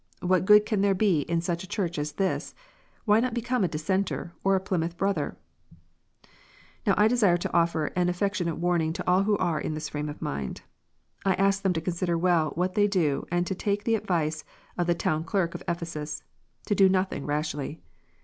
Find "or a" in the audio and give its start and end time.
4.43-4.59